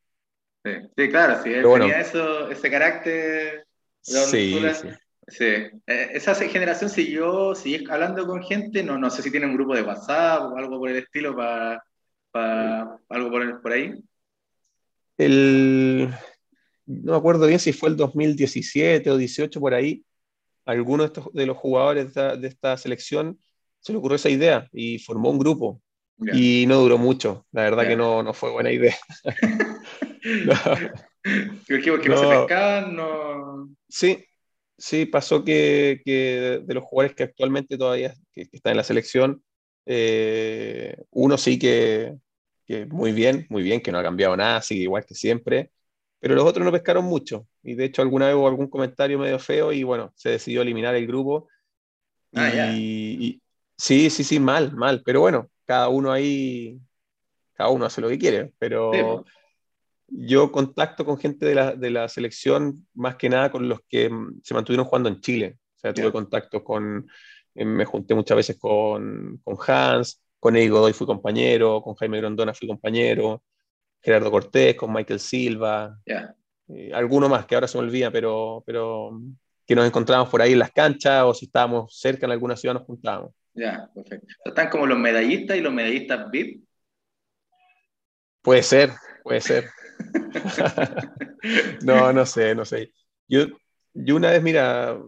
[0.64, 3.66] Sí, sí claro, sí, él tenía eso, ese carácter.
[4.00, 4.88] Sí, sí.
[5.31, 9.55] Sí, eh, esa generación siguió, sigue hablando con gente, no, no sé si tiene un
[9.55, 11.83] grupo de WhatsApp o algo por el estilo para
[13.09, 13.95] algo por, por, ahí.
[15.16, 16.09] El,
[16.87, 20.05] no me acuerdo bien si fue el 2017 o 18 por ahí,
[20.64, 23.38] alguno de, estos, de los jugadores de esta, selección
[23.79, 25.81] se le ocurrió esa idea y formó un grupo.
[26.35, 28.95] Y no duró mucho, la verdad que no, no, fue buena idea.
[30.45, 30.55] no.
[31.66, 33.71] Porque, porque no, no se pescaban, no...
[33.88, 34.23] Sí,
[34.81, 39.45] Sí, pasó que, que, de los jugadores que actualmente todavía que, están en la selección,
[39.85, 42.16] eh, uno sí que,
[42.64, 45.71] que, muy bien, muy bien, que no ha cambiado nada, sigue igual que siempre,
[46.19, 47.47] pero los otros no pescaron mucho.
[47.62, 50.95] Y de hecho alguna vez hubo algún comentario medio feo y bueno, se decidió eliminar
[50.95, 51.49] el grupo.
[52.35, 53.38] Ah, y,
[53.77, 56.81] sí, sí, sí, mal, mal, pero bueno, cada uno ahí,
[57.53, 59.27] cada uno hace lo que quiere, pero
[60.11, 64.11] yo contacto con gente de la, de la, selección más que nada con los que
[64.11, 65.59] mm, se mantuvieron jugando en Chile.
[65.77, 67.09] O sea, tuve contacto con,
[67.55, 72.18] eh, me junté muchas veces con, con Hans, con Eddie Godoy fui compañero, con Jaime
[72.18, 73.42] Grondona fui compañero,
[74.03, 76.35] Gerardo Cortés, con Michael Silva, yeah.
[76.68, 79.33] eh, alguno más que ahora se me olvida, pero, pero mm,
[79.66, 82.75] que nos encontrábamos por ahí en las canchas o si estábamos cerca en alguna ciudad
[82.75, 83.33] nos juntábamos.
[83.55, 84.27] Ya, perfecto.
[84.44, 86.64] ¿Están como los medallistas y los medallistas VIP?
[88.42, 88.90] Puede ser,
[89.23, 89.64] puede ser.
[91.85, 92.93] no, no sé, no sé.
[93.29, 93.47] Yo,
[93.95, 94.99] yo una vez, mira,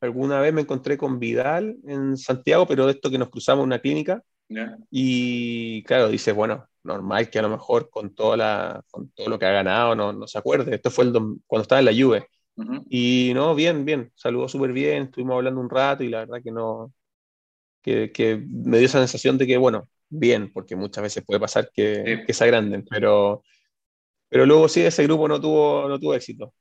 [0.00, 3.68] alguna vez me encontré con Vidal en Santiago, pero de esto que nos cruzamos en
[3.68, 4.22] una clínica.
[4.90, 9.38] Y claro, dices, bueno, normal que a lo mejor con, toda la, con todo lo
[9.38, 10.74] que ha ganado no, no se acuerde.
[10.74, 12.26] Esto fue el cuando estaba en la Juve.
[12.90, 16.50] Y no, bien, bien, saludó súper bien, estuvimos hablando un rato y la verdad que
[16.50, 16.92] no,
[17.80, 21.70] que, que, me dio esa sensación de que, bueno, bien, porque muchas veces puede pasar
[21.72, 23.42] que, que se agranden, pero,
[24.30, 26.54] pero luego sí, ese grupo no tuvo, no tuvo éxito.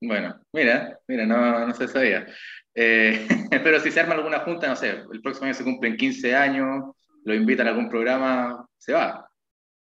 [0.00, 2.26] Bueno, mira, mira, no, no se sabía.
[2.74, 6.34] Eh, pero si se arma alguna junta, no sé, el próximo año se cumplen 15
[6.34, 9.28] años, lo invitan a algún programa, se va.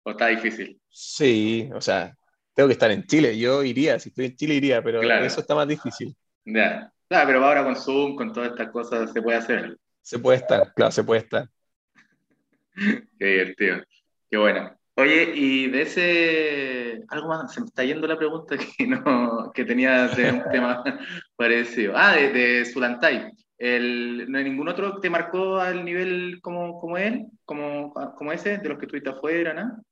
[0.04, 0.80] ¿O está difícil?
[0.90, 2.16] Sí, o sea,
[2.54, 3.38] tengo que estar en Chile.
[3.38, 6.16] Yo iría, si estoy en Chile iría, pero eso está más difícil.
[6.46, 9.78] Ya, claro, pero ahora con Zoom, con todas estas cosas, se puede hacer.
[10.02, 11.50] Se puede estar, claro, se puede estar.
[13.20, 13.84] Qué divertido,
[14.30, 14.77] qué bueno.
[15.00, 19.64] Oye, y de ese, algo más, se me está yendo la pregunta que, no, que
[19.64, 20.84] tenía de un tema
[21.36, 21.94] parecido.
[21.96, 23.32] Ah, de, de Zulantay.
[23.60, 28.32] El, ¿No hay ningún otro que te marcó al nivel como, como él, como, como
[28.32, 29.84] ese, de los que tuviste afuera, ¿no?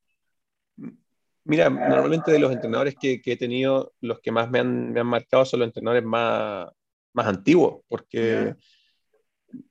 [1.44, 5.02] Mira, normalmente de los entrenadores que, que he tenido, los que más me han, me
[5.02, 6.68] han, marcado son los entrenadores más,
[7.14, 8.56] más antiguos, porque,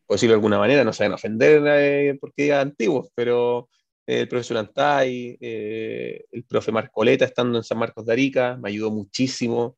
[0.06, 3.68] por decirlo de alguna manera, no a ofender eh, porque diga antiguos, pero
[4.06, 8.90] el profesor Antay, eh, el profe Marcoleta estando en San Marcos de Arica, me ayudó
[8.90, 9.76] muchísimo.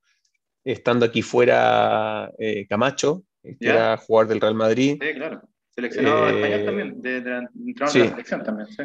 [0.64, 4.98] Estando aquí fuera eh, Camacho, que era jugador del Real Madrid.
[5.00, 5.42] Sí, claro.
[5.70, 7.98] Seleccionado eh, español también, de, sí.
[8.00, 8.82] la selección también, sí.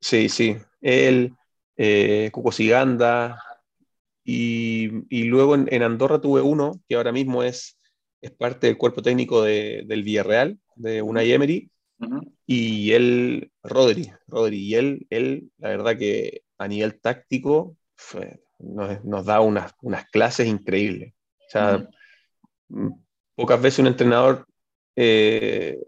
[0.00, 0.56] Sí, sí.
[0.80, 1.32] Él,
[1.76, 3.42] eh, Cuco Siganda,
[4.24, 7.78] y, y luego en, en, Andorra tuve uno que ahora mismo es,
[8.20, 11.70] es parte del cuerpo técnico de, del Villarreal, de Unai Emery,
[12.46, 17.76] y él, Rodri, Rodri, y él, él, la verdad que a nivel táctico
[18.58, 21.14] nos, nos, da unas, unas, clases increíbles.
[21.46, 21.88] O sea,
[23.34, 24.46] pocas veces un entrenador,
[24.96, 25.78] eh,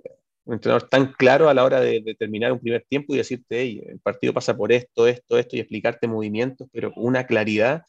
[0.45, 3.61] un entrenador tan claro a la hora de, de, terminar un primer tiempo y decirte,
[3.61, 7.83] hey, el partido pasa por esto, esto, esto, y explicarte movimientos, pero con una claridad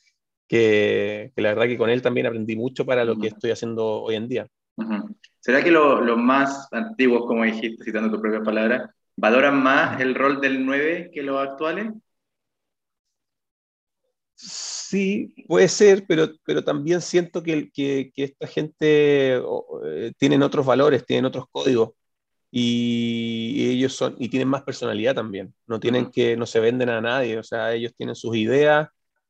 [0.47, 4.03] que, que, la verdad que con él también aprendí mucho para lo que estoy haciendo
[4.03, 4.47] hoy en día.
[5.39, 10.15] ¿Será que los lo más antiguos, como dijiste, citando tu propia palabra, valoran más el
[10.15, 11.93] rol del 9 que los actuales?
[14.37, 19.35] Sí, puede ser, pero, pero también siento que, que, que esta gente
[19.85, 21.91] eh, tienen otros valores, tienen otros códigos
[22.51, 25.53] y ellos son y tienen más personalidad también.
[25.67, 26.11] No tienen uh -huh.
[26.11, 28.89] que no se venden a nadie, o sea, ellos tienen sus ideas,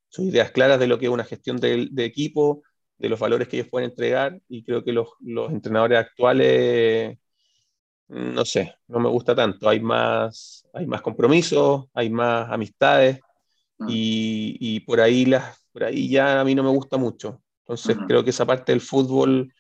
[0.09, 2.63] sus ideas claras de lo que es una gestión de, de equipo,
[2.97, 7.17] de los valores que ellos pueden entregar y creo que los, los, entrenadores actuales,
[8.07, 9.67] no sé, no me gusta tanto.
[9.69, 13.19] Hay más, hay más compromisos, hay más amistades
[13.79, 13.87] uh -huh.
[13.89, 17.41] y, y, por, ahí las, por ahí ya a mí no me gusta mucho.
[17.61, 18.07] Entonces uh -huh.
[18.07, 19.53] creo que esa parte del fútbol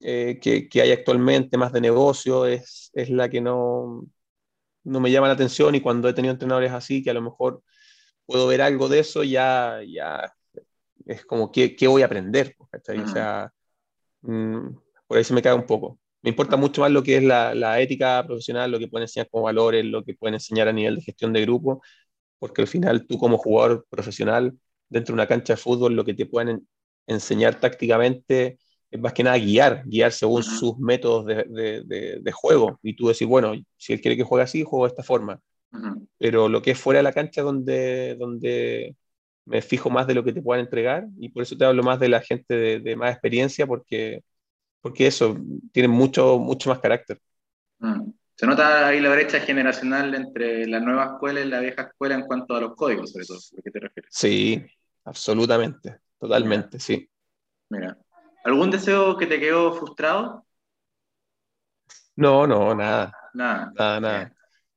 [0.00, 4.06] eh, que, que, hay actualmente, más de negocio, es, es la que no,
[4.84, 7.62] no me llama la atención y cuando he tenido entrenadores así, que a lo mejor
[8.26, 10.34] puedo ver algo de eso, ya, ya
[11.10, 12.56] es como, ¿qué, qué voy a aprender?
[12.58, 13.52] O sea,
[14.22, 14.68] mmm,
[15.06, 15.98] por ahí se me cae un poco.
[16.22, 19.28] Me importa mucho más lo que es la, la, ética profesional, lo que pueden enseñar
[19.30, 21.82] como valores, lo que pueden enseñar a nivel de gestión de grupo,
[22.38, 24.56] porque al final tú como jugador profesional
[24.88, 26.68] dentro de una cancha de fútbol, lo que te pueden
[27.06, 28.58] enseñar tácticamente
[28.90, 32.78] es más que nada guiar, guiar según sus métodos de, de, de, de, juego.
[32.82, 35.40] Y tú decís, bueno, si él quiere que juegue así, juego de esta forma.
[36.18, 38.96] Pero lo que es fuera de la cancha donde, donde
[39.44, 41.98] me fijo más de lo que te puedan entregar y por eso te hablo más
[42.00, 44.22] de la gente de, de más experiencia porque,
[44.80, 45.36] porque eso,
[45.72, 47.20] tiene mucho, mucho más carácter.
[47.78, 48.10] Mm.
[48.36, 52.22] Se nota ahí la brecha generacional entre la nueva escuela y la vieja escuela en
[52.22, 54.10] cuanto a los códigos, sobre todo, ¿a qué te refieres?
[54.14, 54.64] Sí,
[55.04, 56.84] absolutamente, totalmente, Mira.
[56.84, 57.10] sí.
[57.68, 57.98] Mira,
[58.44, 60.46] ¿algún deseo que te quedó frustrado?
[62.16, 63.12] No, no, nada.
[63.34, 64.00] Nada, nada.
[64.00, 64.34] nada.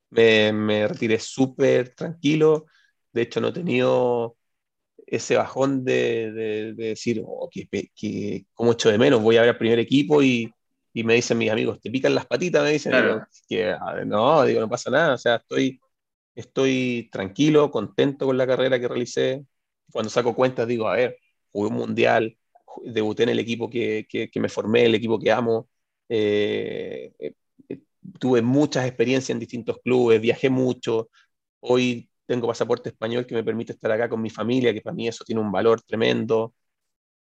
[0.10, 2.66] Me, me retiré súper tranquilo.
[3.12, 4.38] De hecho, no he tenido
[5.08, 9.42] ese bajón de, de, de decir, oh, que, que, como echo de menos, voy a
[9.42, 10.52] ver al primer equipo y,
[10.94, 13.26] y, me dicen mis amigos, te pican las patitas, me dicen, claro.
[13.48, 15.80] que, no, digo, no pasa nada, o sea, estoy,
[16.36, 19.44] estoy tranquilo, contento con la carrera que realicé.
[19.92, 21.18] Cuando saco cuentas digo, a ver,
[21.52, 22.38] jugué un mundial,
[22.84, 25.70] debuté en el equipo que, que, que me formé, el equipo que amo,
[26.10, 27.34] eh, eh,
[28.20, 31.10] tuve muchas experiencias en distintos clubes, viajé mucho,
[31.60, 35.08] hoy tengo pasaporte español que me permite estar acá con mi familia, que para mí
[35.08, 36.54] eso tiene un valor tremendo.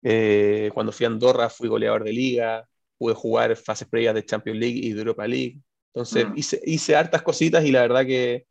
[0.03, 4.59] Eh, cuando fui a Andorra fui goleador de liga, pude jugar fases previas de Champions
[4.59, 5.61] League y de Europa League.
[5.95, 6.33] Entonces mm.
[6.37, 8.47] hice, hice, hartas cositas y la verdad que,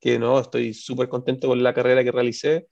[0.00, 2.68] que no, estoy súper contento con la carrera que realicé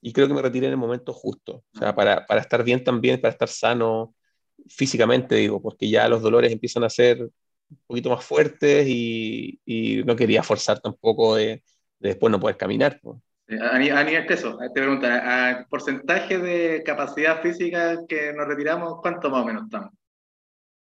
[0.00, 1.64] y creo que me retiré en el momento justo.
[1.74, 4.14] O sea, para, para estar bien también, para estar sano
[4.68, 10.02] físicamente, digo, porque ya los dolores empiezan a ser un poquito más fuertes y, y
[10.04, 11.62] no quería forzar tampoco de
[12.00, 13.00] después no puedes caminar.
[13.60, 19.30] A, nivel de eso, te pregunto, ¿a porcentaje de capacidad física que nos retiramos, cuánto
[19.30, 19.92] más o menos estamos?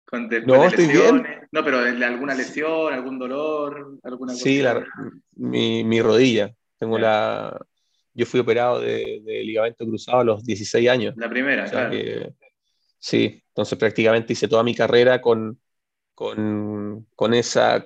[0.05, 1.25] Con no, estoy bien.
[1.51, 4.85] No, pero alguna lesión, algún dolor, alguna Sí, la,
[5.35, 6.53] mi, mi, rodilla.
[6.77, 7.57] Tengo la.
[8.13, 11.13] Yo fui operado de, de, ligamento cruzado a los 16 años.
[11.15, 11.91] La primera, o sea claro.
[11.91, 12.33] Que,
[12.99, 15.57] sí, Entonces prácticamente hice toda mi carrera con,
[16.13, 17.85] con, con, esa,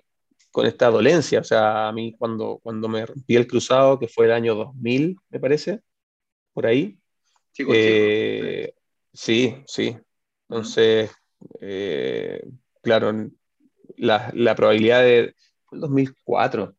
[0.55, 1.41] con esta dolencia.
[1.41, 5.17] O sea, a mí cuando, cuando me rompí el cruzado, que fue el año 2000,
[5.29, 5.81] me parece,
[6.53, 6.97] por ahí.
[7.57, 8.73] Eh,
[9.11, 9.97] sí, sí.
[10.47, 11.11] Entonces,
[11.59, 12.41] eh,
[12.81, 13.29] claro,
[13.97, 15.35] la, la, probabilidad de...
[15.65, 16.73] Fue el 2004,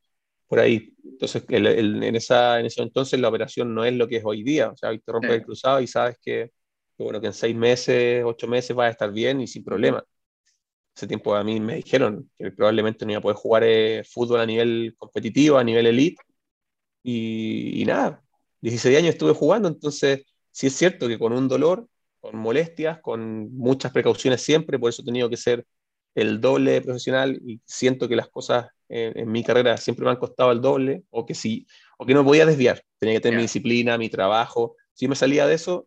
[0.48, 0.94] por ahí.
[1.04, 4.70] Entonces, en, esa, en ese entonces la operación no es lo que es hoy día.
[4.70, 6.50] O sea, hoy te rompes el cruzado y sabes que,
[6.96, 10.02] bueno, que en seis meses, ocho meses vas a estar bien y sin problema.
[10.96, 14.40] Ese tiempo a mí me dijeron que probablemente no iba a poder jugar eh, fútbol
[14.40, 16.22] a nivel competitivo, a nivel elite.
[17.02, 18.22] Y, y, nada,
[18.62, 21.88] 16 años estuve jugando, entonces sí es cierto que con un dolor,
[22.20, 25.66] con molestias, con muchas precauciones siempre, por eso he tenido que ser
[26.16, 30.16] el doble de profesional y siento que las cosas en, mi carrera siempre me han
[30.16, 31.66] costado el doble o que sí,
[31.98, 35.46] o que no podía desviar, tenía que tener mi disciplina, mi trabajo, si me salía
[35.46, 35.86] de eso,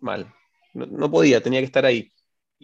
[0.00, 0.34] mal,
[0.74, 2.10] no, podía, tenía que estar ahí.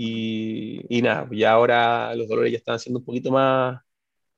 [0.03, 3.83] Y, y, nada, ya ahora los dolores ya están siendo un poquito más,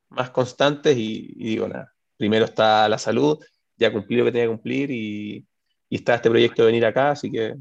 [0.08, 3.38] más constantes y, y digo, nada, primero está la salud,
[3.76, 5.46] ya cumplí lo que tenía que cumplir y,
[5.88, 7.54] y está este proyecto de venir acá, así que,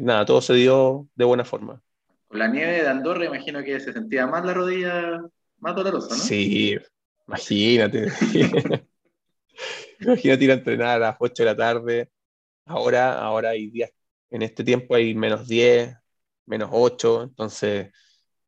[0.00, 1.80] nada, todo se dio de buena forma.
[2.26, 5.22] Con la nieve de Andorra, imagino que se sentía más la rodilla,
[5.60, 6.20] más dolorosa, ¿no?
[6.20, 6.76] Sí,
[7.28, 8.08] imagínate.
[10.00, 12.10] imagínate ir a entrenar a las 8 de la tarde.
[12.64, 13.92] Ahora, ahora hay días,
[14.30, 15.94] en este tiempo hay menos 10,
[16.46, 17.92] menos 8, entonces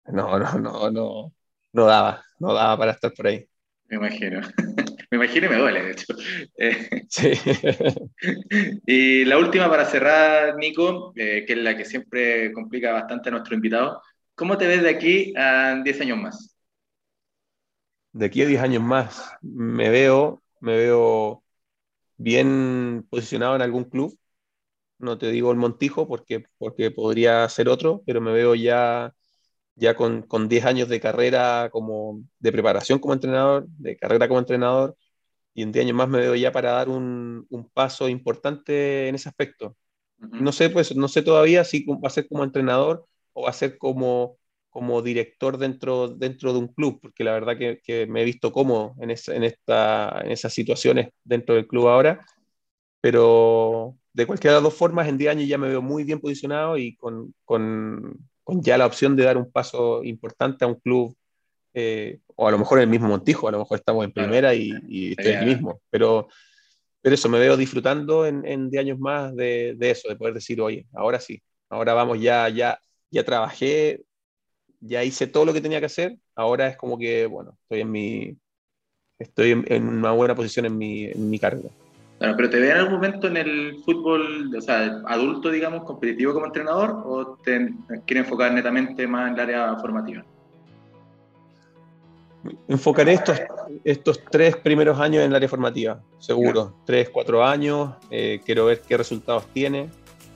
[0.07, 1.33] no, no, no, no,
[1.73, 3.49] no daba, no daba para estar por ahí.
[3.89, 4.41] Me imagino.
[5.11, 6.15] me imagino y me duele, de hecho.
[6.59, 7.33] Eh, sí.
[8.87, 13.33] y la última para cerrar, Nico, eh, que es la que siempre complica bastante a
[13.33, 14.03] nuestro invitado.
[14.35, 16.57] ¿Cómo te ves de aquí a 10 años más?
[18.13, 21.43] De aquí a 10 años más, me veo, me veo
[22.17, 24.19] bien posicionado en algún club.
[24.99, 29.15] No te digo el Montijo porque, porque podría ser otro, pero me veo ya
[29.79, 34.41] ya con, con 10 años de carrera como de preparación como entrenador, de carrera como
[34.41, 34.97] entrenador,
[35.55, 39.15] y en 10 años más me veo ya para dar un, un paso importante en
[39.17, 39.77] ese aspecto.
[40.19, 43.53] No sé, pues, no sé todavía si va a ser como entrenador o va a
[43.53, 44.39] ser como,
[44.71, 48.53] como director dentro, dentro de un club, porque la verdad que, que me he visto
[48.53, 52.25] cómodo en, esa, en, esta, en esas situaciones dentro del club ahora,
[53.01, 56.19] pero de cualquiera de las dos formas, en 10 años ya me veo muy bien
[56.19, 60.75] posicionado y con, con, con ya la opción de dar un paso importante a un
[60.75, 61.17] club,
[61.73, 64.53] eh, o a lo mejor en el mismo Montijo, a lo mejor estamos en primera
[64.57, 66.27] y, estoy aquí mismo, pero,
[67.01, 70.35] pero eso, me veo disfrutando en, en de años más de, de, eso, de poder
[70.35, 72.81] decir, oye, ahora sí, ahora vamos, ya, ya,
[73.13, 74.03] ya trabajé,
[74.81, 77.91] ya hice todo lo que tenía que hacer, ahora es como que, bueno, estoy en
[77.93, 78.37] mi,
[79.21, 81.69] estoy en, una buena posición en mi, en mi carrera.
[82.19, 86.33] Claro, pero ¿te ve en algún momento en el fútbol, o sea, adulto, digamos, competitivo
[86.35, 87.73] como entrenador o te
[88.07, 90.25] quiere enfocar netamente más en el área formativa?
[92.67, 93.41] Enfocaré estos,
[93.85, 96.75] estos tres primeros años en el área formativa, seguro.
[96.85, 97.95] Tres, cuatro años.
[98.11, 99.89] Eh, quiero ver qué resultados tiene,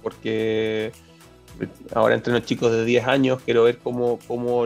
[0.02, 0.92] porque
[1.94, 4.64] ahora entreno chicos de 10 años, quiero ver cómo, cómo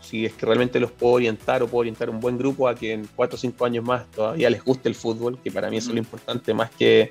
[0.00, 2.92] si es que realmente los puedo orientar o puedo orientar un buen grupo a que
[2.92, 5.88] en 4 o 5 años más todavía les guste el fútbol, que para mí eso
[5.88, 7.10] es lo importante, más que,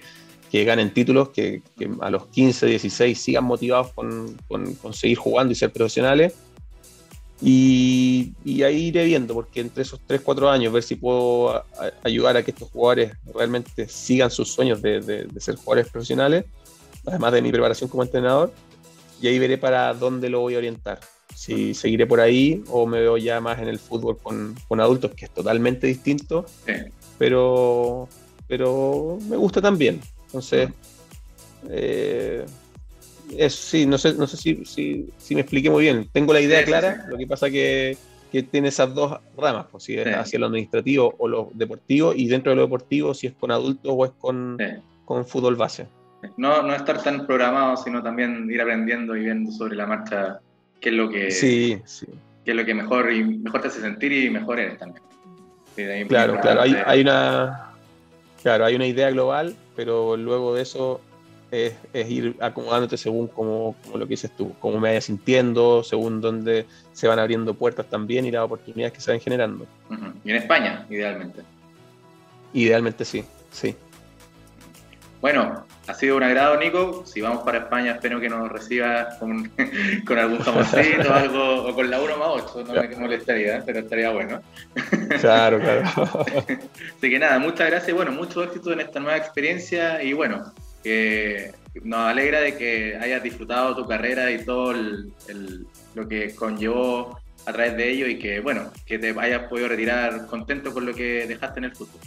[0.52, 5.52] que ganen títulos, que, que, a los 15, 16 sigan motivados con, con, seguir jugando
[5.52, 6.34] y ser profesionales.
[7.42, 11.66] Y, y, ahí iré viendo, porque entre esos 3, 4 años, ver si puedo
[12.02, 16.46] ayudar a que estos jugadores realmente sigan sus sueños de, de, de ser jugadores profesionales,
[17.06, 18.54] además de mi preparación como entrenador
[19.22, 21.00] y ahí veré para dónde lo voy a orientar.
[21.34, 25.12] Si seguiré por ahí o me veo ya más en el fútbol con, con adultos,
[25.16, 26.46] que es totalmente distinto,
[27.18, 28.08] pero,
[28.48, 30.00] pero me gusta también.
[30.28, 30.70] Entonces,
[31.70, 32.46] eh,
[33.50, 36.10] sí, no sé, no sé si, si, si, me expliqué muy bien.
[36.12, 37.98] Tengo la idea clara, lo que pasa que,
[38.32, 42.28] que tiene esas dos ramas, pues, si es hacia lo administrativo o lo deportivo, y
[42.28, 44.58] dentro de lo deportivo, si es con adultos o es con,
[45.06, 45.88] con fútbol base
[46.38, 50.40] no, no estar tan programado, sino también ir aprendiendo y viendo sobre la marcha
[50.80, 52.08] qué es lo que, sí, sí.
[52.44, 55.04] Qué es lo que mejor, y mejor te hace sentir y mejor eres también.
[56.08, 57.72] claro, claro, hay, hay, una,
[58.42, 61.02] claro, hay una idea global, pero luego de eso
[61.52, 65.84] es, es ir acomodándote según como, como, lo que dices tú, cómo me vayas sintiendo,
[65.84, 69.66] según dónde se van abriendo puertas también y las oportunidades que se van generando.
[70.24, 71.42] Y en España, idealmente.
[72.54, 73.76] Idealmente sí, sí.
[75.26, 77.04] Bueno, ha sido un agrado, Nico.
[77.04, 79.52] Si vamos para España, espero que nos reciba con,
[80.20, 82.64] algún famosito o algo, o con la 1 más 8.
[82.68, 84.40] No me molestaría, pero estaría bueno.
[85.20, 85.82] Claro, claro.
[86.28, 87.96] Así que nada, muchas gracias.
[87.96, 90.54] Bueno, mucho éxito en esta nueva experiencia y bueno,
[90.84, 94.74] que nos alegra de que hayas disfrutado tu carrera y todo
[95.96, 100.28] lo que conllevó a través de ello y que, bueno, que te hayas podido retirar
[100.28, 102.00] contento con lo que dejaste en el fútbol.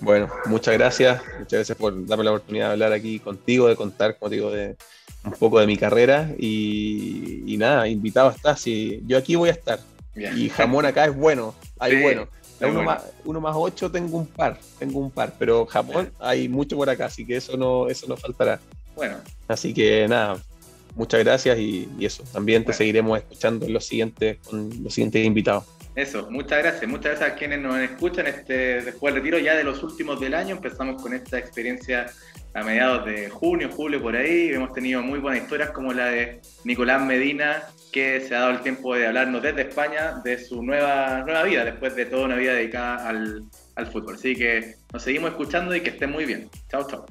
[0.00, 1.22] Bueno, muchas gracias.
[1.38, 4.76] Muchas gracias por darme la oportunidad de hablar aquí contigo, de contar contigo de
[5.24, 6.30] un poco de mi carrera.
[6.38, 8.66] Y, nada, invitado estás.
[8.66, 9.80] Y yo aquí voy a estar.
[10.14, 12.28] Y jamón acá es bueno, hay bueno.
[12.58, 16.74] Uno, Más, uno más ocho tengo un par, tengo un par, pero jamón hay mucho
[16.74, 18.58] por acá, así que eso no, eso no faltará.
[18.94, 19.16] Bueno.
[19.46, 20.38] Así que nada,
[20.94, 22.24] muchas gracias y, eso.
[22.32, 25.64] También te seguiremos escuchando en los siguientes, con los siguientes invitados.
[25.96, 26.88] Eso, muchas gracias.
[26.90, 30.34] Muchas gracias a quienes nos escuchan este, después del retiro ya de los últimos del
[30.34, 30.56] año.
[30.56, 32.04] Empezamos con esta experiencia
[32.52, 34.50] a mediados de junio, julio, por ahí.
[34.50, 38.60] Hemos tenido muy buenas historias como la de Nicolás Medina, que se ha dado el
[38.60, 42.52] tiempo de hablarnos desde España de su nueva, nueva vida, después de toda una vida
[42.52, 43.44] dedicada al,
[43.76, 44.16] al fútbol.
[44.16, 46.50] Así que nos seguimos escuchando y que estén muy bien.
[46.68, 47.06] Chao, chao.